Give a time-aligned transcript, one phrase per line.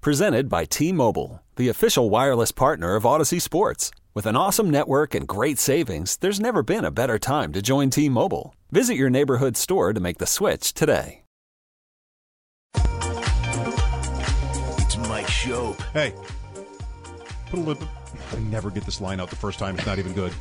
[0.00, 3.90] Presented by T Mobile, the official wireless partner of Audacy Sports.
[4.14, 7.90] With an awesome network and great savings, there's never been a better time to join
[7.90, 8.54] T Mobile.
[8.70, 11.22] Visit your neighborhood store to make the switch today.
[12.76, 12.86] It's
[14.98, 15.80] Mike Schopp.
[15.92, 16.14] Hey,
[17.50, 17.88] put a little.
[18.32, 19.74] I never get this line out the first time.
[19.74, 20.32] It's not even good.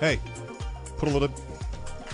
[0.00, 0.18] Hey,
[0.96, 1.28] put a little.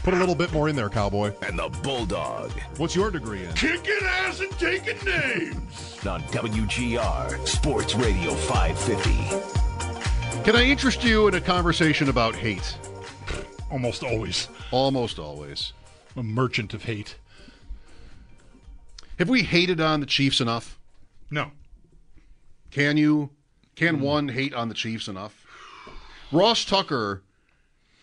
[0.03, 1.35] Put a little bit more in there, cowboy.
[1.43, 2.51] And the Bulldog.
[2.79, 3.53] What's your degree in?
[3.53, 5.99] Kicking ass and taking names.
[6.07, 10.43] On WGR Sports Radio 550.
[10.43, 12.79] Can I interest you in a conversation about hate?
[13.71, 14.49] Almost always.
[14.71, 15.75] Almost always.
[16.17, 17.17] A merchant of hate.
[19.19, 20.79] Have we hated on the Chiefs enough?
[21.31, 21.51] No.
[22.71, 23.29] Can you?
[23.77, 25.45] Can one hate on the Chiefs enough?
[26.33, 27.23] Ross Tucker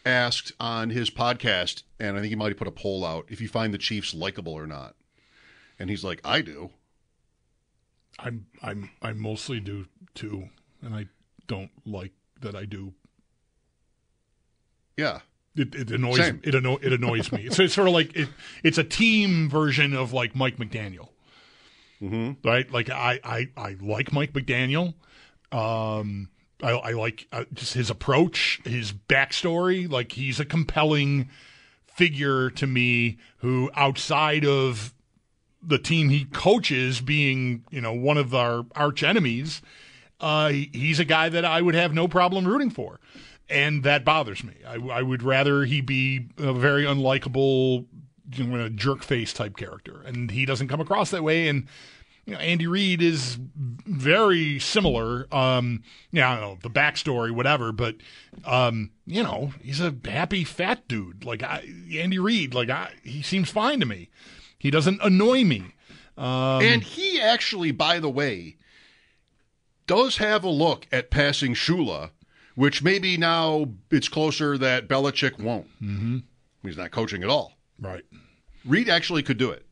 [0.07, 3.41] asked on his podcast, and I think he might have put a poll out if
[3.41, 4.95] you find the Chiefs likable or not.
[5.79, 6.71] And he's like, I do.
[8.19, 9.85] I'm I'm I mostly do
[10.15, 10.49] too,
[10.81, 11.05] and I
[11.47, 12.93] don't like that I do.
[14.95, 15.19] Yeah.
[15.55, 16.39] It, it annoys Same.
[16.43, 17.49] it anno- it annoys me.
[17.49, 18.29] So it's sort of like it,
[18.63, 21.09] it's a team version of like Mike McDaniel,
[22.01, 22.47] Mm-hmm.
[22.47, 22.71] right?
[22.71, 24.93] Like I I, I like Mike McDaniel.
[25.51, 26.29] Um,
[26.61, 29.89] I, I like uh, just his approach, his backstory.
[29.89, 31.29] Like he's a compelling
[31.87, 34.93] figure to me, who outside of
[35.61, 39.61] the team he coaches being you know one of our arch enemies,
[40.19, 42.99] uh, he's a guy that I would have no problem rooting for,
[43.49, 44.53] and that bothers me.
[44.65, 47.85] I, I would rather he be a very unlikable,
[48.33, 51.47] you know, jerk face type character, and he doesn't come across that way.
[51.47, 51.67] And
[52.25, 53.37] you know, Andy Reid is
[53.87, 55.27] very similar.
[55.33, 57.95] Um, yeah, I don't know the backstory, whatever, but
[58.45, 61.23] um, you know, he's a happy fat dude.
[61.23, 64.09] Like I, Andy Reid, like I, he seems fine to me.
[64.57, 65.75] He doesn't annoy me.
[66.17, 68.57] Um, and he actually, by the way,
[69.85, 72.09] does have a look at passing Shula,
[72.55, 75.67] which maybe now it's closer that Belichick won't.
[75.81, 76.17] Mm-hmm.
[76.63, 77.53] He's not coaching at all.
[77.79, 78.03] Right.
[78.65, 79.66] Reid actually could do it.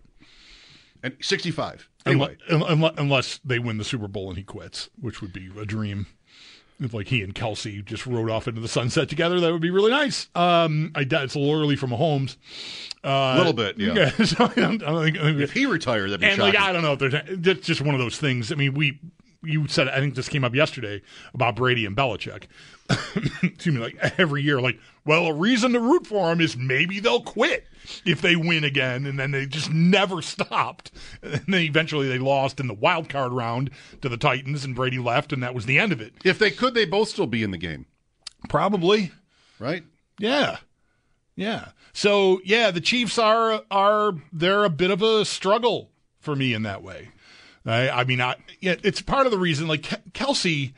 [1.06, 1.88] And 65.
[2.06, 5.66] Anyway, Unless, unless, they win the Super Bowl and he quits, which would be a
[5.66, 6.08] dream.
[6.80, 9.70] If like he and Kelce just rode off into the sunset together, that would be
[9.72, 10.28] really nice.
[10.36, 12.36] Um, I doubt it's a little early for Mahomes.
[13.02, 14.10] Uh, A little bit, yeah.
[14.26, 16.54] so I don't, I don't think, if he retired, that'd be and shocking.
[16.54, 17.14] like I don't know if there's
[17.48, 18.52] it's just one of those things.
[18.52, 19.00] I mean, we
[19.46, 21.02] you said I think this came up yesterday
[21.34, 22.44] about Brady and Belichick.
[23.44, 27.00] Excuse me, like every year, like well, a reason to root for them is maybe
[27.00, 27.66] they'll quit
[28.06, 30.92] if they win again, and then they just never stopped.
[31.22, 33.70] And then eventually they lost in the wild card round
[34.02, 36.14] to the Titans, and Brady left, and that was the end of it.
[36.24, 37.86] if they could, they both still be in the game,
[38.50, 39.12] Probably,
[39.60, 39.84] right?
[40.20, 40.58] yeah,
[41.36, 41.70] yeah.
[41.94, 45.90] So yeah, the Chiefs are are they're a bit of a struggle
[46.20, 47.10] for me in that way.
[47.66, 49.68] I, I mean, I, yeah, it's part of the reason.
[49.68, 50.74] Like Ke- Kelce,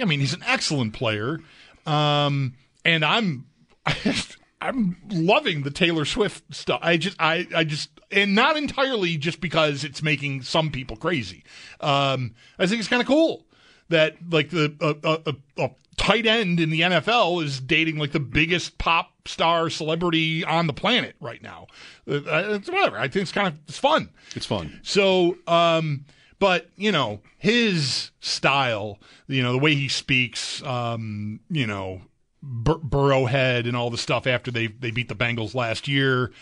[0.00, 1.40] I mean, he's an excellent player,
[1.86, 3.46] um, and I'm
[4.60, 6.80] I'm loving the Taylor Swift stuff.
[6.82, 11.44] I just I I just and not entirely just because it's making some people crazy.
[11.80, 13.44] Um, I think it's kind of cool
[13.88, 18.20] that like the a, a, a tight end in the NFL is dating like the
[18.20, 21.66] biggest pop star celebrity on the planet right now.
[22.08, 22.20] Uh,
[22.54, 22.98] it's whatever.
[22.98, 24.10] I think it's kind of it's fun.
[24.34, 24.80] It's fun.
[24.82, 26.06] So, um,
[26.38, 32.02] but you know, his style, you know, the way he speaks, um, you know,
[32.42, 36.32] Bur- Burrowhead and all the stuff after they they beat the Bengals last year.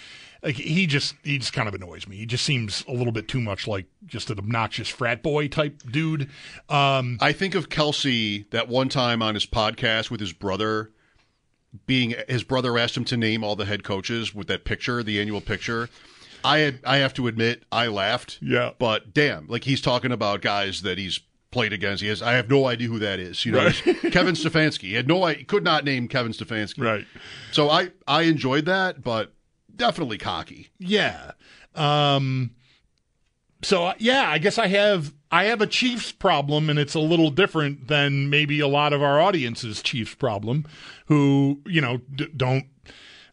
[0.46, 2.16] Like he just he just kind of annoys me.
[2.16, 5.82] He just seems a little bit too much like just an obnoxious frat boy type
[5.90, 6.30] dude.
[6.68, 10.92] Um, I think of Kelce that one time on his podcast with his brother.
[11.84, 15.20] Being his brother asked him to name all the head coaches with that picture, the
[15.20, 15.90] annual picture.
[16.44, 18.38] I had, I have to admit, I laughed.
[18.40, 18.70] Yeah.
[18.78, 22.02] But damn, like he's talking about guys that he's played against.
[22.02, 22.22] He has.
[22.22, 23.44] I have no idea who that is.
[23.44, 23.74] You know, Right.
[24.12, 24.82] Kevin Stefanski.
[24.82, 25.22] He had no.
[25.24, 26.82] I could not name Kevin Stefanski.
[26.84, 27.04] right.
[27.52, 29.32] So I I enjoyed that, but
[29.76, 30.68] definitely cocky.
[30.78, 31.32] Yeah.
[31.74, 32.52] Um
[33.62, 37.00] so uh, yeah, I guess I have I have a Chiefs problem and it's a
[37.00, 40.64] little different than maybe a lot of our audience's Chiefs problem
[41.06, 42.66] who, you know, d- don't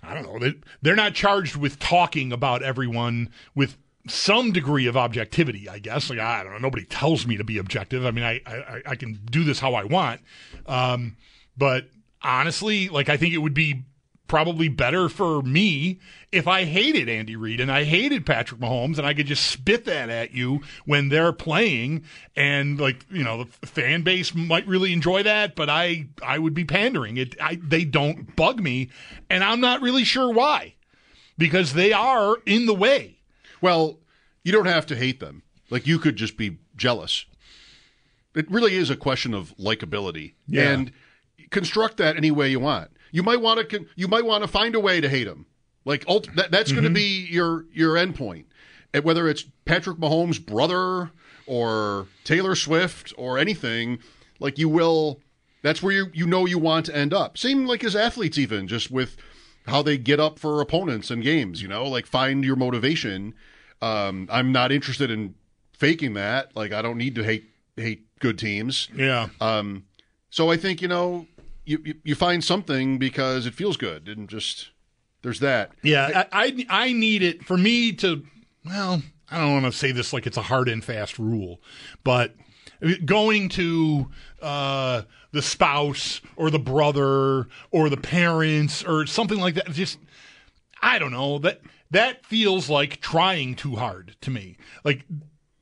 [0.01, 4.97] I don't know, they they're not charged with talking about everyone with some degree of
[4.97, 6.09] objectivity, I guess.
[6.09, 8.05] Like I don't know, nobody tells me to be objective.
[8.05, 10.21] I mean, I I, I can do this how I want,
[10.65, 11.15] um,
[11.57, 11.89] but
[12.21, 13.83] honestly, like I think it would be
[14.27, 15.99] probably better for me
[16.31, 19.85] if I hated Andy Reid and I hated Patrick Mahomes and I could just spit
[19.85, 22.03] that at you when they're playing
[22.35, 26.53] and like you know the fan base might really enjoy that but I I would
[26.53, 28.89] be pandering it I, they don't bug me
[29.29, 30.73] and I'm not really sure why
[31.37, 33.17] because they are in the way
[33.61, 33.99] Well,
[34.43, 35.43] you don't have to hate them.
[35.69, 37.25] Like you could just be jealous.
[38.35, 40.69] It really is a question of likability, Yeah.
[40.71, 40.91] and
[41.51, 42.89] construct that any way you want.
[43.13, 43.86] You might want to.
[43.95, 45.45] You might want to find a way to hate them.
[45.86, 48.48] Like ult- that, that's going to be your your end point.
[48.94, 51.12] And whether it's Patrick Mahomes' brother
[51.45, 54.00] or Taylor Swift or anything,
[54.39, 55.21] like you will.
[55.62, 57.38] That's where you you know you want to end up.
[57.38, 59.15] Same like as athletes, even just with
[59.68, 61.62] how they get up for opponents and games.
[61.62, 63.33] You know, like find your motivation.
[63.81, 65.36] Um, I'm not interested in
[65.71, 66.56] faking that.
[66.56, 67.45] Like I don't need to hate
[67.77, 68.88] hate good teams.
[68.95, 69.86] yeah Um,
[70.30, 71.27] so I think you know
[71.65, 74.69] you, you you find something because it feels good and just
[75.21, 75.71] there's that.
[75.81, 78.24] Yeah, I, I I need it for me to.
[78.65, 79.01] Well,
[79.31, 81.62] I don't want to say this like it's a hard and fast rule,
[82.04, 82.36] but
[83.06, 84.10] going to
[84.42, 89.98] uh, the spouse or the brother or the parents or something like that, just
[90.81, 91.62] I don't know that
[91.92, 94.57] that feels like trying too hard to me.
[94.83, 95.06] Like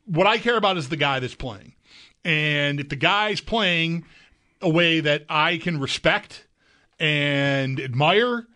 [0.06, 1.76] what I care about is the guy that's playing,
[2.26, 4.06] and if the guy's playing
[4.62, 6.48] a way that I can respect
[7.00, 8.48] and admire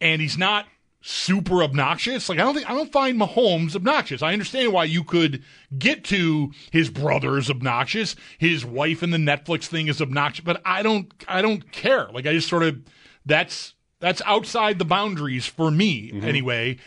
[0.00, 0.66] and he's not
[1.06, 2.28] super obnoxious.
[2.28, 4.22] Like I don't think I don't find Mahomes obnoxious.
[4.22, 5.42] I understand why you could
[5.78, 10.62] get to his brother is obnoxious, his wife in the Netflix thing is obnoxious, but
[10.64, 12.08] I don't I don't care.
[12.12, 12.82] Like I just sort of
[13.26, 16.26] that's that's outside the boundaries for me mm-hmm.
[16.26, 16.78] anyway.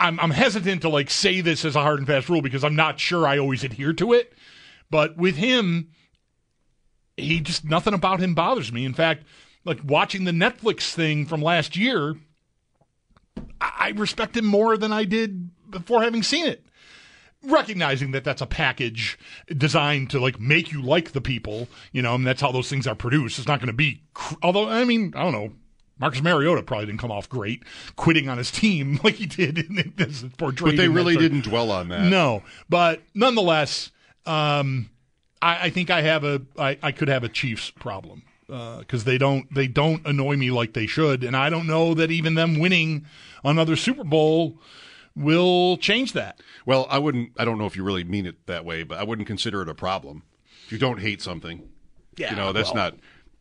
[0.00, 2.76] I'm I'm hesitant to like say this as a hard and fast rule because I'm
[2.76, 4.32] not sure I always adhere to it.
[4.90, 5.90] But with him,
[7.18, 8.84] he just nothing about him bothers me.
[8.84, 9.24] In fact,
[9.64, 12.16] like watching the Netflix thing from last year,
[13.60, 16.64] I, I respect him more than I did before having seen it.
[17.44, 19.16] Recognizing that that's a package
[19.56, 22.86] designed to like make you like the people, you know, and that's how those things
[22.86, 23.38] are produced.
[23.38, 25.52] It's not going to be, cr- although I mean, I don't know.
[26.00, 27.64] Marcus Mariota probably didn't come off great,
[27.96, 30.76] quitting on his team like he did in this portrayed.
[30.76, 32.04] But they really didn't dwell on that.
[32.04, 33.90] no, but nonetheless,
[34.26, 34.90] um,
[35.42, 39.04] I, I think I have a I, I could have a Chiefs problem uh, because
[39.04, 42.34] they don't they don't annoy me like they should, and I don't know that even
[42.34, 43.06] them winning
[43.44, 44.58] another Super Bowl
[45.16, 46.40] will change that.
[46.66, 47.32] Well, I wouldn't.
[47.38, 49.68] I don't know if you really mean it that way, but I wouldn't consider it
[49.68, 50.22] a problem.
[50.66, 51.68] If you don't hate something,
[52.16, 52.90] Yeah, you know that's well.
[52.92, 52.94] not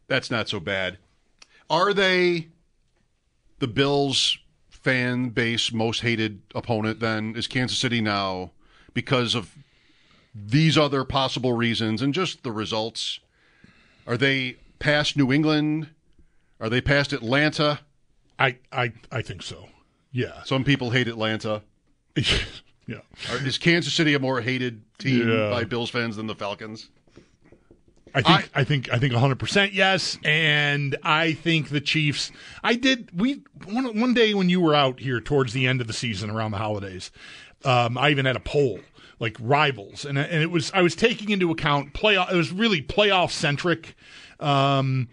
[0.07, 0.97] that's not so bad.
[1.69, 2.47] Are they
[3.59, 4.37] the Bills
[4.69, 6.99] fan base most hated opponent?
[6.99, 8.51] Then is Kansas City now
[8.93, 9.53] because of
[10.45, 13.19] these other possible reasons and just the results?
[14.05, 15.89] Are they past New England?
[16.59, 17.79] Are they past Atlanta?
[18.39, 19.69] I I I think so.
[20.11, 21.61] Yeah, Some people hate Atlanta.
[22.15, 22.99] yeah.
[23.29, 25.49] Are- Is Kansas City a more hated team Yeah.
[25.49, 26.89] by Bills fans than the Falcons?
[28.15, 32.31] I think I, think I think 100% yes and I think the Chiefs
[32.63, 35.87] I did we one one day when you were out here towards the end of
[35.87, 37.11] the season around the holidays
[37.63, 38.79] um, I even had a poll
[39.19, 42.81] like rivals and and it was I was taking into account playoff it was really
[42.81, 43.95] playoff centric
[44.39, 45.09] um,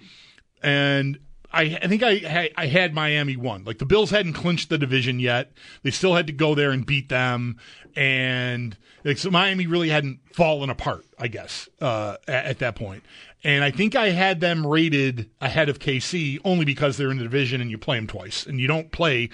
[0.62, 1.18] and
[1.54, 3.64] I, I think I I had Miami won.
[3.64, 5.52] Like the Bills hadn't clinched the division yet.
[5.82, 7.58] They still had to go there and beat them,
[7.94, 11.04] and like so Miami really hadn't fallen apart.
[11.18, 13.04] I guess uh, at, at that point.
[13.44, 17.24] And I think I had them rated ahead of KC only because they're in the
[17.24, 19.30] division and you play them twice, and you don't play.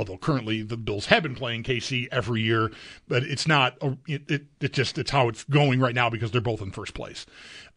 [0.00, 2.70] Although currently the Bills have been playing KC every year,
[3.06, 3.76] but it's not.
[3.82, 6.70] a- It, it, it just it's how it's going right now because they're both in
[6.70, 7.26] first place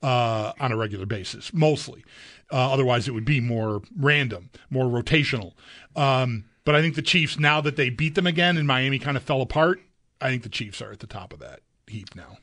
[0.02, 2.06] uh, on a regular basis, mostly.
[2.50, 5.52] Uh, otherwise, it would be more random, more rotational.
[5.98, 9.18] Um, but I think the Chiefs, now that they beat them again and Miami kind
[9.18, 9.82] of fell apart,
[10.22, 12.38] I think the Chiefs are at the top of that heap now.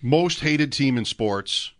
[0.00, 1.72] Most hated team in sports.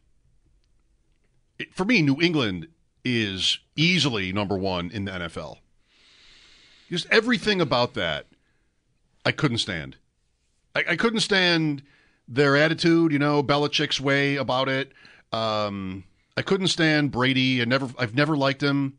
[1.73, 2.68] For me, New England
[3.04, 5.59] is easily number one in the NFL.
[6.90, 8.26] Just everything about that,
[9.25, 9.97] I couldn't stand.
[10.75, 11.83] I, I couldn't stand
[12.28, 14.93] their attitude, you know, Belichick's way about it.
[15.33, 16.05] Um,
[16.37, 17.61] I couldn't stand Brady.
[17.62, 18.99] I never, I've never liked him.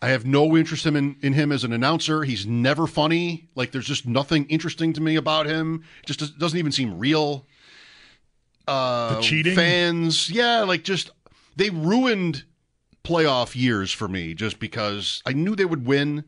[0.00, 2.24] I have no interest in, in him as an announcer.
[2.24, 3.48] He's never funny.
[3.54, 5.84] Like there's just nothing interesting to me about him.
[6.06, 7.46] Just does- doesn't even seem real.
[8.66, 9.54] Uh, The cheating?
[9.56, 11.10] fans, yeah, like just
[11.56, 12.44] they ruined
[13.04, 16.24] playoff years for me just because I knew they would win,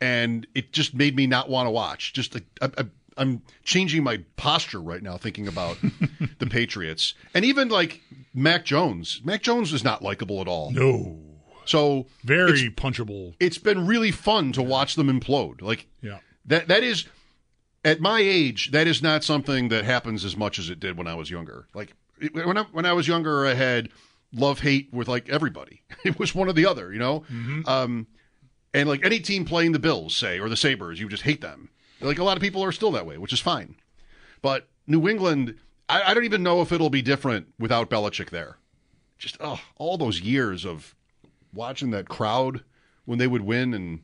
[0.00, 2.12] and it just made me not want to watch.
[2.12, 2.84] Just like, I, I,
[3.16, 5.76] I'm changing my posture right now thinking about
[6.38, 8.00] the Patriots, and even like
[8.34, 9.20] Mac Jones.
[9.24, 10.70] Mac Jones is not likable at all.
[10.70, 11.18] No.
[11.66, 13.34] So Very punchable.
[13.38, 15.60] it's been really fun to watch them implode.
[15.62, 16.18] Like Yeah.
[16.46, 17.06] that that is
[17.84, 21.06] at my age that is not something that happens as much as it did when
[21.06, 21.66] I was younger.
[21.74, 23.88] Like it, when I, when I was younger I had
[24.32, 25.82] love hate with like everybody.
[26.04, 27.24] It was one or the other, you know?
[27.66, 28.06] Um
[28.72, 31.70] and like any team playing the Bills say or the Sabres, you just hate them.
[32.00, 33.76] Like a lot of people are still that way, which is fine.
[34.42, 35.56] But New England
[35.88, 38.56] I, I don't even know if it'll be different without Belichick there.
[39.18, 40.94] Just oh, all those years of
[41.52, 42.62] watching that crowd
[43.04, 44.00] when they would win and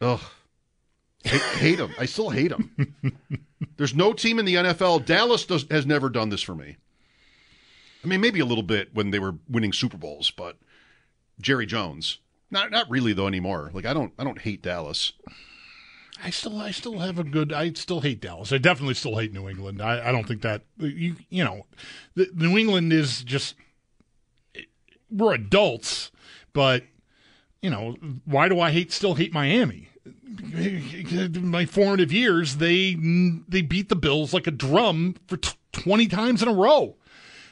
[0.00, 0.22] ugh
[1.24, 1.94] hate, hate them.
[1.98, 2.94] I still hate them.
[3.76, 5.04] There's no team in the NFL.
[5.04, 6.76] Dallas does, has never done this for me.
[8.04, 10.58] I mean, maybe a little bit when they were winning Super Bowls, but
[11.40, 12.18] Jerry Jones,
[12.54, 13.70] not not really though anymore.
[13.74, 15.12] Like I don't I don't hate Dallas.
[16.22, 17.52] I still, I still have a good.
[17.52, 18.52] I still hate Dallas.
[18.52, 19.82] I definitely still hate New England.
[19.82, 21.66] I, I don't think that you, you know,
[22.14, 23.56] the, New England is just.
[25.10, 26.10] We're adults,
[26.52, 26.84] but
[27.60, 29.88] you know, why do I hate still hate Miami?
[31.40, 32.96] My formative years, they
[33.48, 36.96] they beat the Bills like a drum for t- twenty times in a row.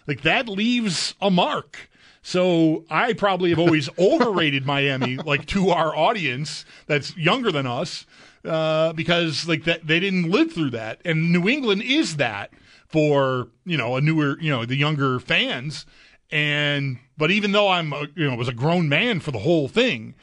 [0.07, 1.91] Like that leaves a mark.
[2.23, 8.07] So I probably have always overrated Miami, like to our audience that's younger than us,
[8.45, 12.53] uh, because like that they didn't live through that, and New England is that
[12.89, 15.85] for you know a newer, you know, the younger fans.
[16.31, 19.69] And but even though I'm a, you know was a grown man for the whole
[19.69, 20.15] thing,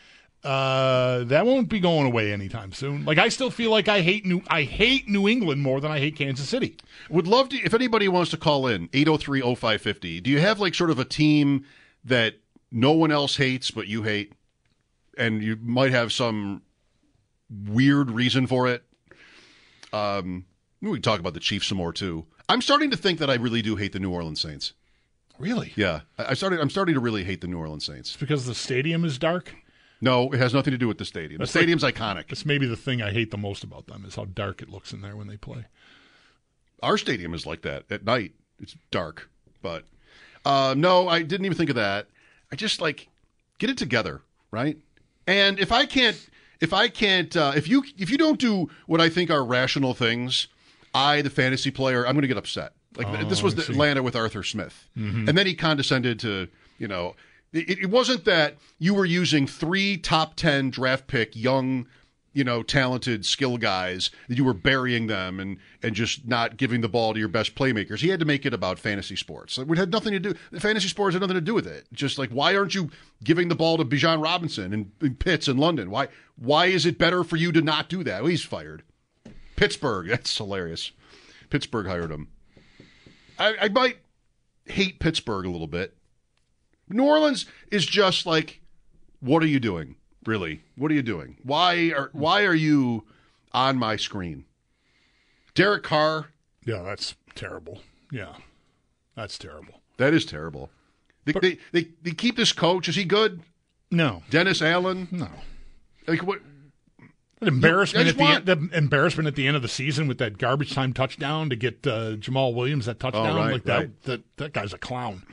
[0.43, 3.03] uh, that won't be going away anytime soon.
[3.03, 5.99] Like I still feel like I hate New I hate New England more than I
[5.99, 6.77] hate Kansas City.
[7.09, 10.23] Would love to if anybody wants to call in 803-0550.
[10.23, 11.65] Do you have like sort of a team
[12.05, 12.35] that
[12.71, 14.33] no one else hates but you hate
[15.17, 16.61] and you might have some
[17.49, 18.83] weird reason for it?
[19.93, 20.45] Um
[20.81, 22.25] we can talk about the Chiefs some more too.
[22.47, 24.73] I'm starting to think that I really do hate the New Orleans Saints.
[25.37, 25.73] Really?
[25.75, 26.59] Yeah, I started.
[26.59, 28.09] I'm starting to really hate the New Orleans Saints.
[28.11, 29.53] It's because the stadium is dark.
[30.01, 31.39] No, it has nothing to do with the stadium.
[31.39, 32.27] The That's like- stadium's iconic.
[32.27, 34.93] That's maybe the thing I hate the most about them is how dark it looks
[34.93, 35.65] in there when they play.
[36.81, 38.33] Our stadium is like that at night.
[38.61, 39.29] It's dark,
[39.61, 39.83] but
[40.49, 42.07] uh, no, I didn't even think of that.
[42.51, 43.07] I just like
[43.59, 44.77] get it together, right?
[45.27, 46.17] And if I can't,
[46.59, 49.93] if I can't, uh, if you if you don't do what I think are rational
[49.93, 50.47] things,
[50.93, 52.73] I, the fantasy player, I'm going to get upset.
[52.97, 53.71] Like this was I the.
[53.71, 56.47] Atlanta with Arthur Smith, and then he condescended to
[56.79, 57.15] you know.
[57.51, 61.87] It, it wasn't that you were using three top ten draft pick young
[62.39, 66.79] you know, talented skill guys that you were burying them and and just not giving
[66.79, 67.99] the ball to your best playmakers.
[67.99, 69.57] He had to make it about fantasy sports.
[69.57, 70.33] It had nothing to do.
[70.57, 71.85] Fantasy sports had nothing to do with it.
[71.91, 72.91] Just like why aren't you
[73.25, 75.91] giving the ball to Bijan Robinson and, and Pitts in London?
[75.91, 78.21] Why why is it better for you to not do that?
[78.21, 78.83] Well, he's fired.
[79.57, 80.07] Pittsburgh.
[80.07, 80.93] That's hilarious.
[81.49, 82.29] Pittsburgh hired him.
[83.37, 83.97] I, I might
[84.65, 85.97] hate Pittsburgh a little bit.
[86.87, 88.61] New Orleans is just like,
[89.19, 89.97] what are you doing?
[90.29, 91.37] Really, what are you doing?
[91.41, 93.03] Why are why are you
[93.51, 94.45] on my screen?
[95.55, 96.27] Derek Carr,
[96.63, 97.81] Yeah, that's terrible.
[98.11, 98.35] Yeah,
[99.15, 99.81] that's terrible.
[99.97, 100.69] that is terrible.
[101.25, 102.87] They, they, they, they keep this coach.
[102.87, 103.41] Is he good?
[103.89, 105.07] No, Dennis Allen.
[105.09, 105.29] no.
[106.07, 106.41] Like what?
[107.41, 110.19] An embarrassment at the, want- end, the embarrassment at the end of the season with
[110.19, 113.35] that garbage time touchdown to get uh, Jamaal Williams that touchdown.
[113.35, 114.03] right, like that, right.
[114.03, 115.23] that, that guy's a clown.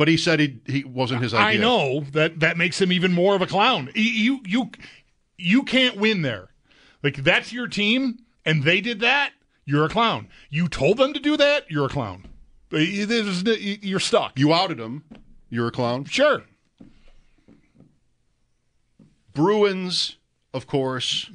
[0.00, 1.60] But he said he he wasn't his idea.
[1.60, 3.90] I know that that makes him even more of a clown.
[3.94, 4.70] You you
[5.36, 6.48] you, can't win there.
[7.02, 9.32] Like that's your team, and they did that.
[9.66, 10.28] You're a clown.
[10.48, 11.70] You told them to do that.
[11.70, 12.28] You're a clown.
[12.70, 14.38] You're stuck.
[14.38, 15.04] You outed him.
[15.50, 16.06] You're a clown.
[16.06, 16.44] Sure.
[19.34, 20.16] Bruins,
[20.54, 21.30] of course.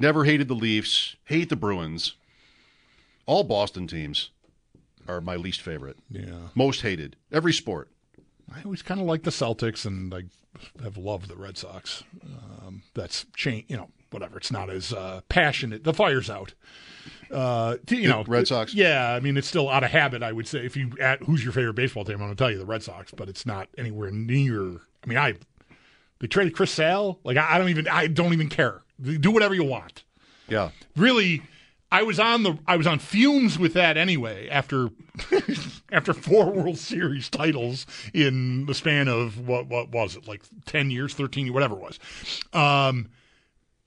[0.00, 1.14] Never hated the Leafs.
[1.26, 2.16] Hate the Bruins.
[3.24, 4.30] All Boston teams
[5.08, 5.96] are my least favorite.
[6.10, 6.48] Yeah.
[6.54, 7.16] Most hated.
[7.32, 7.88] Every sport.
[8.54, 10.22] I always kind of like the Celtics, and I
[10.82, 12.04] have loved the Red Sox.
[12.24, 14.36] Um, that's change, you know, whatever.
[14.36, 15.84] It's not as uh, passionate.
[15.84, 16.52] The fire's out.
[17.30, 18.74] Uh, you know, Red Sox?
[18.74, 20.22] Yeah, I mean, it's still out of habit.
[20.22, 22.50] I would say if you at who's your favorite baseball team, I'm going to tell
[22.50, 24.60] you the Red Sox, but it's not anywhere near.
[24.62, 25.34] I mean, I
[26.18, 27.20] they traded Chris Sale.
[27.24, 27.88] Like I, I don't even.
[27.88, 28.82] I don't even care.
[29.02, 30.04] Do whatever you want
[30.48, 30.70] Yeah.
[30.94, 31.42] really
[31.92, 34.88] I was on the I was on fumes with that anyway after
[35.92, 40.90] after four World Series titles in the span of what what was it like 10
[40.90, 42.00] years 13 years whatever it was
[42.54, 43.10] um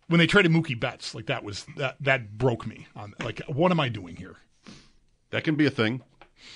[0.07, 3.71] when they traded Mookie Betts like that was that that broke me on like what
[3.71, 4.35] am I doing here
[5.31, 6.01] That can be a thing.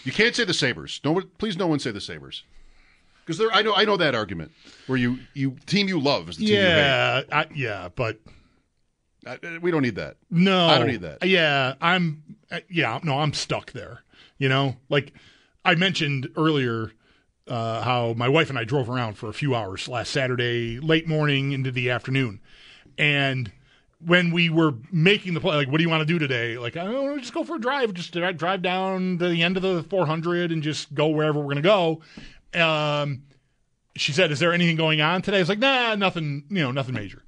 [0.03, 1.01] You can't say the Sabres.
[1.03, 2.43] No please no one say the Sabres.
[3.25, 4.51] Because there I know I know that argument
[4.85, 6.67] where you you team you love is the team you hate.
[6.67, 8.19] yeah I, yeah but
[9.61, 10.17] we don't need that.
[10.29, 11.25] No, I don't need that.
[11.25, 12.23] Yeah, I'm.
[12.51, 14.03] uh, Yeah, no, I'm stuck there.
[14.38, 15.11] You know, like
[15.65, 16.91] I mentioned earlier,
[17.47, 21.07] uh, how my wife and I drove around for a few hours last Saturday, late
[21.07, 22.39] morning into the afternoon,
[22.97, 23.51] and
[24.05, 26.57] when we were making the play, like, what do you want to do today?
[26.57, 29.57] Like, I don't know, just go for a drive, just drive down to the end
[29.57, 32.01] of the 400 and just go wherever we're gonna go.
[32.53, 33.23] Um,
[33.97, 36.45] she said, "Is there anything going on today?" I was like, "Nah, nothing.
[36.49, 37.23] You know, nothing major."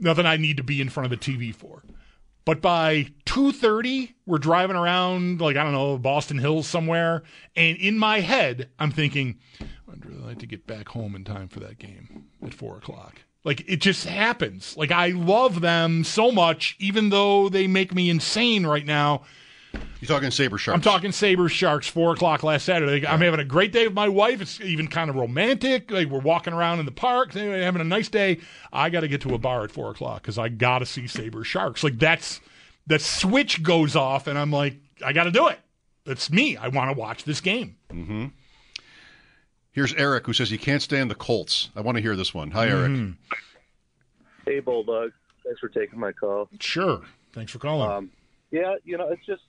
[0.00, 1.82] Nothing I need to be in front of a TV for.
[2.44, 7.22] But by 2:30, we're driving around like I don't know Boston Hills somewhere,
[7.54, 11.48] and in my head, I'm thinking, I'd really like to get back home in time
[11.48, 13.22] for that game at four o'clock.
[13.44, 14.76] Like it just happens.
[14.76, 19.22] Like I love them so much, even though they make me insane right now.
[19.72, 20.74] You talking Saber Sharks?
[20.74, 23.06] I'm talking saber Sharks, four o'clock last Saturday.
[23.06, 24.40] I'm having a great day with my wife.
[24.40, 25.90] It's even kind of romantic.
[25.90, 28.40] Like we're walking around in the park, anyway, having a nice day.
[28.72, 31.06] I got to get to a bar at four o'clock because I got to see
[31.06, 31.84] saber Sharks.
[31.84, 32.40] Like that's
[32.86, 35.60] that switch goes off, and I'm like, I got to do it.
[36.06, 36.56] That's me.
[36.56, 37.76] I want to watch this game.
[39.72, 41.68] Here's Eric who says he can't stand the Colts.
[41.76, 42.50] I want to hear this one.
[42.52, 42.90] Hi, Eric.
[42.90, 43.12] Mm-hmm.
[44.46, 45.12] Hey, Bulldog.
[45.44, 46.48] Thanks for taking my call.
[46.58, 47.02] Sure.
[47.32, 47.90] Thanks for calling.
[47.90, 48.10] Um,
[48.50, 49.42] yeah, you know, it's just,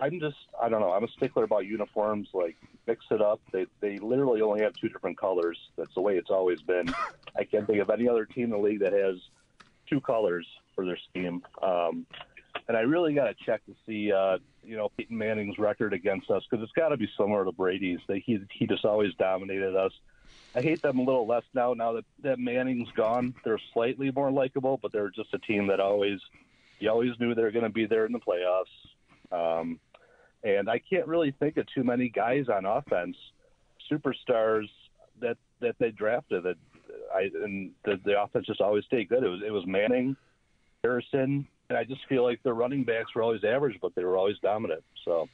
[0.00, 0.92] I'm just, I don't know.
[0.92, 2.28] I'm a stickler about uniforms.
[2.32, 3.40] Like, mix it up.
[3.52, 5.58] They they literally only have two different colors.
[5.76, 6.92] That's the way it's always been.
[7.36, 9.16] I can't think of any other team in the league that has
[9.88, 11.42] two colors for their scheme.
[11.62, 12.06] Um,
[12.68, 16.30] and I really got to check to see, uh, you know, Peyton Manning's record against
[16.30, 18.00] us because it's got to be similar to Brady's.
[18.08, 19.92] They, he he just always dominated us.
[20.54, 21.74] I hate them a little less now.
[21.74, 25.80] Now that that Manning's gone, they're slightly more likable, but they're just a team that
[25.80, 26.20] always
[26.78, 28.64] you always knew they were going to be there in the playoffs.
[29.32, 29.78] Um,
[30.42, 33.16] and I can't really think of too many guys on offense,
[33.90, 34.68] superstars
[35.20, 36.44] that that they drafted.
[36.44, 36.56] That
[37.14, 39.22] I and the, the offense just always stayed good.
[39.22, 40.16] It was it was Manning,
[40.82, 44.16] Harrison, and I just feel like the running backs were always average, but they were
[44.16, 44.82] always dominant.
[45.04, 45.28] So,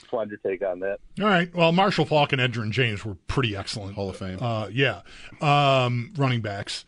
[0.00, 0.98] just wanted your take on that.
[1.20, 1.54] All right.
[1.54, 3.94] Well, Marshall Faulk and Edgerrin James were pretty excellent.
[3.94, 4.38] Hall of Fame.
[4.40, 5.02] Uh, yeah.
[5.40, 6.84] Um, running backs.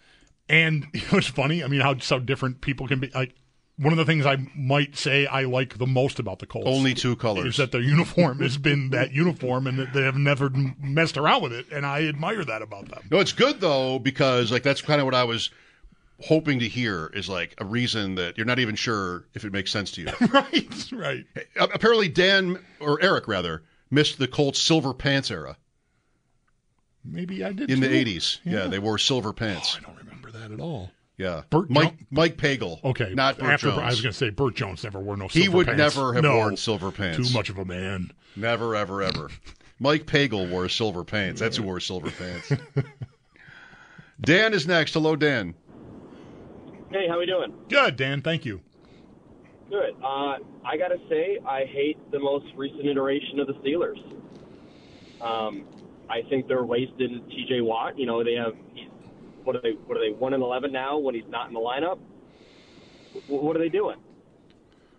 [0.48, 1.62] And it was funny.
[1.62, 3.10] I mean, how so different people can be.
[3.14, 3.34] Like
[3.76, 6.94] one of the things I might say I like the most about the Colts Only
[6.94, 7.46] two colors.
[7.46, 11.42] is that their uniform has been that uniform, and that they have never messed around
[11.42, 11.66] with it.
[11.72, 13.02] And I admire that about them.
[13.10, 15.50] No, it's good though because like that's kind of what I was
[16.20, 19.72] hoping to hear is like a reason that you're not even sure if it makes
[19.72, 20.08] sense to you.
[20.32, 20.92] right.
[20.92, 21.24] Right.
[21.56, 25.56] Apparently, Dan or Eric rather missed the Colts silver pants era
[27.04, 28.38] Maybe I did in the '80s.
[28.44, 29.76] Yeah, they wore silver pants.
[29.76, 30.90] Oh, I don't remember that at all.
[31.16, 32.82] Yeah, Bert Mike Jo- Mike Pagel.
[32.84, 33.78] Okay, not Bert after Jones.
[33.80, 35.28] I was going to say Bert Jones never wore no.
[35.28, 35.34] Silver pants.
[35.34, 35.78] He would pants.
[35.96, 36.36] never have No.
[36.36, 37.28] worn silver pants.
[37.28, 38.10] Too much of a man.
[38.34, 39.30] Never, ever, ever.
[39.78, 41.40] Mike Pagel wore silver pants.
[41.40, 42.52] That's who wore silver pants.
[44.20, 44.94] Dan is next.
[44.94, 45.54] Hello, Dan.
[46.90, 47.52] Hey, how we doing?
[47.68, 48.22] Good, Dan.
[48.22, 48.60] Thank you.
[49.68, 49.94] Good.
[50.02, 53.98] Uh, I gotta say, I hate the most recent iteration of the Steelers.
[55.20, 55.64] Um,
[56.08, 57.60] I think they're wasting T.J.
[57.62, 57.98] Watt.
[57.98, 58.73] You know, they have he's,
[59.44, 59.72] what are they?
[59.72, 60.14] What are they?
[60.14, 61.98] One and eleven now when he's not in the lineup.
[63.28, 63.96] What are they doing?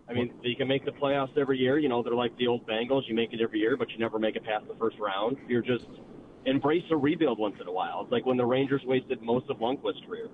[0.08, 1.80] I mean, you can make the playoffs every year.
[1.80, 3.08] You know, they're like the old Bengals.
[3.08, 5.38] You make it every year, but you never make it past the first round.
[5.48, 5.86] You're just
[6.46, 8.02] embrace a rebuild once in a while.
[8.04, 10.30] It's like when the Rangers wasted most of Lundqvist's career.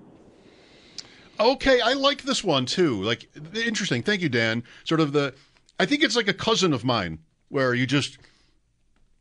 [1.40, 3.02] Okay, I like this one too.
[3.02, 4.02] Like interesting.
[4.02, 4.62] Thank you, Dan.
[4.84, 5.34] Sort of the
[5.80, 8.18] I think it's like a cousin of mine where you just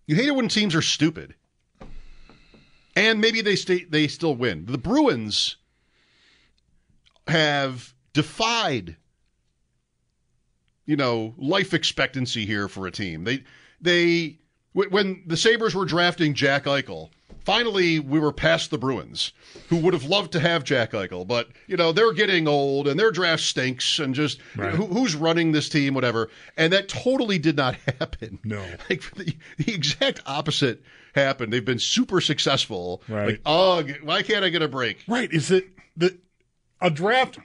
[0.05, 1.35] you hate it when teams are stupid.
[3.01, 4.65] And maybe they stay they still win.
[4.67, 5.57] The Bruins
[7.27, 8.97] have defied
[10.85, 13.23] you know, life expectancy here for a team.
[13.23, 13.43] They
[13.79, 14.39] they
[14.73, 17.11] when the Sabres were drafting Jack Eichel,
[17.43, 19.33] finally we were past the Bruins,
[19.69, 22.99] who would have loved to have Jack Eichel, but you know they're getting old and
[22.99, 24.73] their draft stinks, and just Right.
[24.73, 26.29] who, who's running this team, whatever.
[26.57, 28.39] And that totally did not happen.
[28.43, 28.63] No.
[28.89, 30.83] like the, the exact opposite
[31.15, 31.51] happened.
[31.51, 33.01] They've been super successful.
[33.09, 33.27] Right.
[33.27, 35.03] Like, oh, why can't I get a break?
[35.07, 35.31] Right.
[35.31, 35.65] Is it
[35.97, 36.17] the
[36.79, 37.37] a draft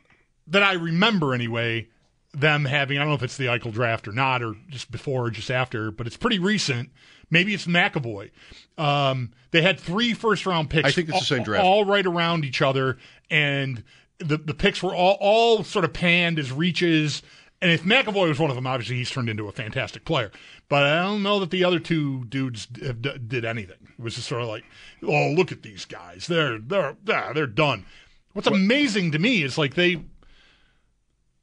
[0.49, 1.89] that I remember anyway?
[2.35, 5.25] Them having I don't know if it's the Eichel draft or not, or just before
[5.27, 6.91] or just after, but it's pretty recent.
[7.31, 8.31] Maybe it's McAvoy.
[8.79, 10.89] Um, they had three first round picks.
[10.89, 11.65] I think it's the same draft.
[11.65, 12.99] all right around each other,
[13.31, 13.83] and
[14.19, 17.23] the the picks were all all sort of panned as reaches.
[17.63, 20.31] And if McAvoy was one of them, obviously he's turned into a fantastic player.
[20.69, 23.79] But I don't know that the other two dudes have, d- did anything.
[23.99, 24.65] It was just sort of like,
[25.03, 26.27] oh, look at these guys.
[26.27, 27.87] They're they're ah, they're done.
[28.35, 30.03] What's amazing to me is like they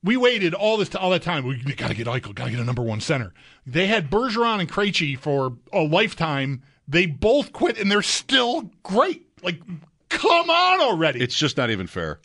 [0.04, 1.46] we waited all this all that time.
[1.46, 3.34] We got to get Eichel, got to get a number one center.
[3.66, 6.64] They had Bergeron and Krejci for a lifetime.
[6.88, 9.26] They both quit, and they're still great.
[9.42, 9.62] Like,
[10.10, 11.22] come on already.
[11.22, 12.20] It's just not even fair.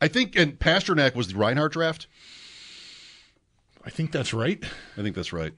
[0.00, 2.06] I think, and Pastrnak was the Reinhart draft.
[3.84, 4.62] I think that's right.
[4.98, 5.54] I think that's right.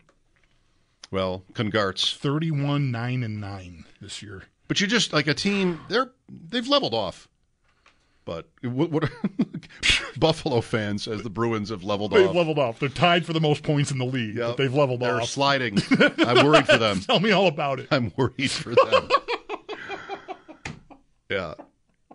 [1.11, 2.13] Well, congrats.
[2.15, 4.45] 31 9 and 9 this year.
[4.69, 5.81] But you just like a team.
[5.89, 7.27] They're they've leveled off.
[8.29, 9.11] But what, what
[10.19, 12.79] Buffalo fans, as the Bruins have leveled They've off, leveled off.
[12.79, 14.59] They're tied for the most points in the league, Yep.
[14.59, 15.31] they've leveled they're off.
[15.31, 15.79] sliding.
[16.19, 17.01] I'm worried for them.
[17.01, 17.89] Tell me all about it.
[17.91, 19.09] I'm worried for them.
[21.31, 21.55] yeah.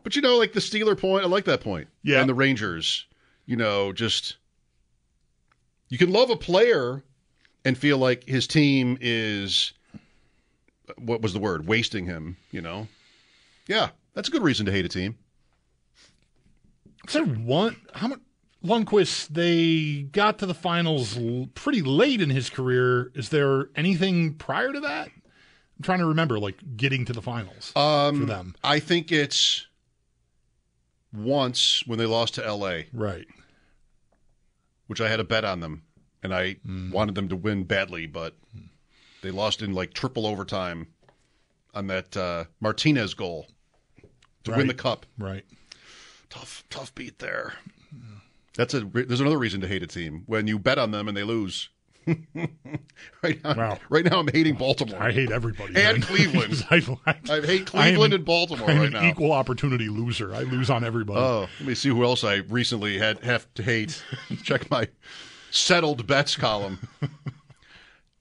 [0.04, 1.88] But you know, like the Steeler point, I like that point.
[2.04, 2.20] Yeah.
[2.20, 3.08] And the Rangers,
[3.48, 4.38] you know, just
[5.90, 7.04] you can love a player
[7.66, 9.74] and feel like his team is
[11.00, 11.66] what was the word?
[11.66, 12.88] Wasting him, you know?
[13.68, 13.90] Yeah.
[14.14, 15.16] That's a good reason to hate a team.
[17.08, 17.78] Is there one?
[17.94, 18.20] How much?
[18.64, 23.12] Lundqvist, they got to the finals l- pretty late in his career.
[23.14, 25.08] Is there anything prior to that?
[25.08, 28.56] I'm trying to remember, like getting to the finals Um, for them.
[28.64, 29.68] I think it's
[31.12, 33.28] once when they lost to LA, Right.
[34.88, 35.84] which I had a bet on them,
[36.22, 36.92] and I Hmm.
[36.92, 38.38] wanted them to win badly, but
[39.22, 40.88] they lost in like triple overtime
[41.74, 43.48] on that uh, Martinez goal
[44.46, 45.06] to win the cup.
[45.18, 45.46] Right.
[46.34, 47.54] Tough, tough beat there.
[48.56, 48.82] That's a.
[48.82, 51.70] There's another reason to hate a team when you bet on them and they lose.
[53.24, 53.80] right now, Wow.
[53.90, 55.02] right now I'm hating Baltimore.
[55.02, 55.76] I hate everybody.
[55.76, 56.02] And man.
[56.02, 56.66] Cleveland.
[56.72, 56.76] I,
[57.30, 59.08] I hate I am Cleveland an- and Baltimore I'm right an now.
[59.08, 60.34] equal opportunity loser.
[60.36, 61.20] I lose on everybody.
[61.20, 64.04] Oh, let me see who else I recently had have to hate.
[64.44, 64.88] Check my
[65.52, 66.80] settled bets column.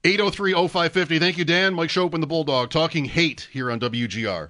[0.03, 1.19] 803-0550.
[1.19, 1.73] Thank you, Dan.
[1.73, 4.49] Mike Schopp and the Bulldog talking hate here on WGR.